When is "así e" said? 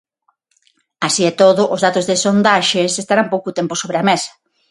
1.07-1.33